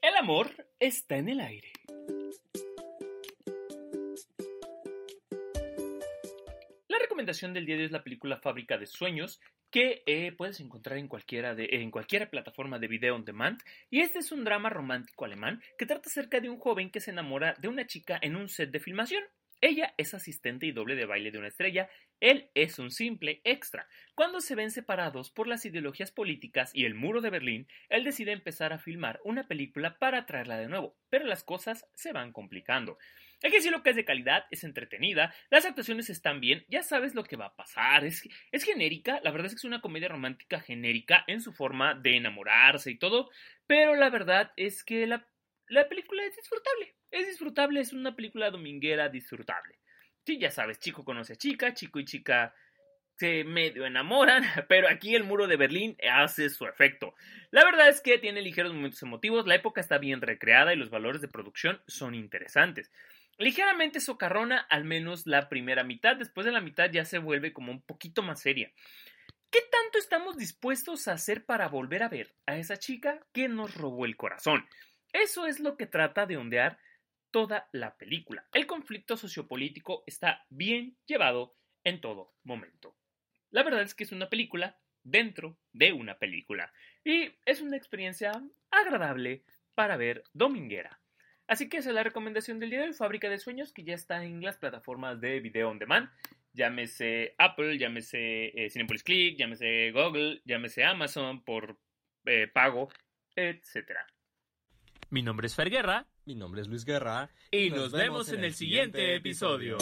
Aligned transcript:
El 0.00 0.14
amor 0.16 0.66
está 0.78 1.16
en 1.16 1.28
el 1.28 1.40
aire. 1.40 1.72
La 6.86 6.98
recomendación 7.00 7.52
del 7.52 7.66
día 7.66 7.74
de 7.74 7.82
hoy 7.82 7.86
es 7.86 7.92
la 7.92 8.04
película 8.04 8.38
Fábrica 8.38 8.78
de 8.78 8.86
Sueños, 8.86 9.40
que 9.70 10.04
eh, 10.06 10.32
puedes 10.32 10.60
encontrar 10.60 10.98
en 10.98 11.08
cualquiera, 11.08 11.54
en 11.58 11.90
cualquier 11.90 12.30
plataforma 12.30 12.78
de 12.78 12.86
video 12.86 13.16
on 13.16 13.24
demand. 13.24 13.60
Y 13.90 14.00
este 14.00 14.20
es 14.20 14.30
un 14.30 14.44
drama 14.44 14.70
romántico 14.70 15.24
alemán 15.24 15.60
que 15.76 15.86
trata 15.86 16.08
acerca 16.08 16.40
de 16.40 16.48
un 16.48 16.58
joven 16.58 16.90
que 16.90 17.00
se 17.00 17.10
enamora 17.10 17.56
de 17.58 17.66
una 17.66 17.86
chica 17.86 18.18
en 18.22 18.36
un 18.36 18.48
set 18.48 18.70
de 18.70 18.78
filmación. 18.80 19.24
Ella 19.60 19.94
es 19.96 20.14
asistente 20.14 20.66
y 20.66 20.72
doble 20.72 20.94
de 20.94 21.06
baile 21.06 21.32
de 21.32 21.38
una 21.38 21.48
estrella, 21.48 21.88
él 22.20 22.50
es 22.54 22.78
un 22.78 22.90
simple 22.90 23.40
extra. 23.44 23.88
Cuando 24.14 24.40
se 24.40 24.54
ven 24.54 24.70
separados 24.70 25.30
por 25.30 25.48
las 25.48 25.64
ideologías 25.64 26.12
políticas 26.12 26.70
y 26.74 26.84
el 26.84 26.94
muro 26.94 27.20
de 27.20 27.30
Berlín, 27.30 27.68
él 27.88 28.04
decide 28.04 28.32
empezar 28.32 28.72
a 28.72 28.78
filmar 28.78 29.20
una 29.24 29.48
película 29.48 29.98
para 29.98 30.26
traerla 30.26 30.58
de 30.58 30.68
nuevo, 30.68 30.96
pero 31.10 31.26
las 31.26 31.42
cosas 31.42 31.88
se 31.94 32.12
van 32.12 32.32
complicando. 32.32 32.98
Hay 33.42 33.50
que 33.50 33.58
decir 33.58 33.70
lo 33.70 33.84
que 33.84 33.90
es 33.90 33.96
de 33.96 34.04
calidad, 34.04 34.46
es 34.50 34.64
entretenida, 34.64 35.32
las 35.48 35.64
actuaciones 35.64 36.10
están 36.10 36.40
bien, 36.40 36.64
ya 36.68 36.82
sabes 36.82 37.14
lo 37.14 37.22
que 37.22 37.36
va 37.36 37.46
a 37.46 37.56
pasar, 37.56 38.04
es, 38.04 38.28
es 38.50 38.64
genérica, 38.64 39.20
la 39.22 39.30
verdad 39.30 39.46
es 39.46 39.52
que 39.52 39.58
es 39.58 39.64
una 39.64 39.80
comedia 39.80 40.08
romántica 40.08 40.58
genérica 40.58 41.22
en 41.28 41.40
su 41.40 41.52
forma 41.52 41.94
de 41.94 42.16
enamorarse 42.16 42.90
y 42.90 42.98
todo, 42.98 43.30
pero 43.68 43.94
la 43.94 44.10
verdad 44.10 44.52
es 44.56 44.82
que 44.82 45.06
la, 45.06 45.28
la 45.68 45.88
película 45.88 46.24
es 46.24 46.36
disfrutable. 46.36 46.94
Es 47.10 47.26
disfrutable, 47.26 47.80
es 47.80 47.92
una 47.92 48.14
película 48.14 48.50
dominguera 48.50 49.08
disfrutable. 49.08 49.78
Sí, 50.24 50.38
ya 50.38 50.50
sabes, 50.50 50.78
chico 50.78 51.04
conoce 51.04 51.34
a 51.34 51.36
chica, 51.36 51.74
chico 51.74 51.98
y 51.98 52.04
chica 52.04 52.54
se 53.18 53.42
medio 53.44 53.84
enamoran, 53.84 54.44
pero 54.68 54.88
aquí 54.88 55.14
el 55.14 55.24
muro 55.24 55.46
de 55.46 55.56
Berlín 55.56 55.96
hace 56.10 56.50
su 56.50 56.66
efecto. 56.66 57.14
La 57.50 57.64
verdad 57.64 57.88
es 57.88 58.00
que 58.00 58.18
tiene 58.18 58.42
ligeros 58.42 58.72
momentos 58.72 59.02
emotivos, 59.02 59.46
la 59.46 59.56
época 59.56 59.80
está 59.80 59.98
bien 59.98 60.20
recreada 60.20 60.72
y 60.72 60.76
los 60.76 60.90
valores 60.90 61.20
de 61.20 61.28
producción 61.28 61.80
son 61.86 62.14
interesantes. 62.14 62.90
Ligeramente 63.38 64.00
socarrona, 64.00 64.58
al 64.58 64.84
menos 64.84 65.26
la 65.26 65.48
primera 65.48 65.84
mitad, 65.84 66.16
después 66.16 66.44
de 66.44 66.52
la 66.52 66.60
mitad 66.60 66.90
ya 66.90 67.04
se 67.04 67.18
vuelve 67.18 67.52
como 67.52 67.72
un 67.72 67.82
poquito 67.82 68.22
más 68.22 68.40
seria. 68.40 68.72
¿Qué 69.50 69.60
tanto 69.70 69.98
estamos 69.98 70.36
dispuestos 70.36 71.08
a 71.08 71.12
hacer 71.12 71.44
para 71.46 71.68
volver 71.68 72.02
a 72.02 72.08
ver 72.08 72.34
a 72.46 72.56
esa 72.56 72.76
chica 72.76 73.20
que 73.32 73.48
nos 73.48 73.74
robó 73.74 74.04
el 74.04 74.16
corazón? 74.16 74.66
Eso 75.12 75.46
es 75.46 75.60
lo 75.60 75.76
que 75.76 75.86
trata 75.86 76.26
de 76.26 76.36
ondear 76.36 76.78
toda 77.30 77.68
la 77.72 77.96
película. 77.96 78.46
El 78.52 78.66
conflicto 78.66 79.16
sociopolítico 79.16 80.04
está 80.06 80.44
bien 80.48 80.96
llevado 81.06 81.54
en 81.84 82.00
todo 82.00 82.34
momento. 82.44 82.96
La 83.50 83.62
verdad 83.62 83.82
es 83.82 83.94
que 83.94 84.04
es 84.04 84.12
una 84.12 84.28
película 84.28 84.78
dentro 85.02 85.56
de 85.72 85.92
una 85.92 86.18
película 86.18 86.72
y 87.04 87.30
es 87.46 87.60
una 87.60 87.76
experiencia 87.76 88.32
agradable 88.70 89.42
para 89.74 89.96
ver 89.96 90.24
dominguera. 90.32 91.00
Así 91.46 91.70
que 91.70 91.78
esa 91.78 91.88
es 91.88 91.94
la 91.94 92.02
recomendación 92.02 92.58
del 92.58 92.70
día 92.70 92.80
de 92.80 92.88
hoy, 92.88 92.92
Fábrica 92.92 93.30
de 93.30 93.38
Sueños, 93.38 93.72
que 93.72 93.84
ya 93.84 93.94
está 93.94 94.22
en 94.22 94.42
las 94.42 94.58
plataformas 94.58 95.18
de 95.20 95.40
video 95.40 95.70
on 95.70 95.78
demand. 95.78 96.10
Llámese 96.52 97.34
Apple, 97.38 97.78
llámese 97.78 98.48
eh, 98.48 98.68
Cinepolis 98.68 99.02
Click, 99.02 99.38
llámese 99.38 99.90
Google, 99.92 100.42
llámese 100.44 100.84
Amazon 100.84 101.42
por 101.42 101.78
eh, 102.26 102.48
pago, 102.48 102.90
etc. 103.34 103.92
Mi 105.10 105.22
nombre 105.22 105.46
es 105.46 105.54
Fer 105.54 105.70
Guerra 105.70 106.06
Mi 106.26 106.34
nombre 106.34 106.60
es 106.60 106.68
Luis 106.68 106.84
Guerra. 106.84 107.30
y 107.50 107.70
nos, 107.70 107.92
vemos 107.92 108.28
en 108.30 108.44
el 108.44 108.54
siguiente 108.54 109.14
episodio. 109.14 109.78